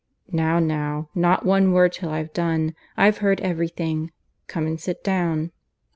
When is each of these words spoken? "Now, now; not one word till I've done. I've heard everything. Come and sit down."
"Now, 0.31 0.57
now; 0.57 1.09
not 1.13 1.45
one 1.45 1.73
word 1.73 1.91
till 1.93 2.09
I've 2.09 2.33
done. 2.33 2.73
I've 2.97 3.19
heard 3.19 3.39
everything. 3.41 4.11
Come 4.47 4.65
and 4.65 4.79
sit 4.79 5.03
down." 5.03 5.51